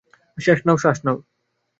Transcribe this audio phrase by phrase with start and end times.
[0.37, 1.17] শ্বাস নাও, শ্বাস নাও।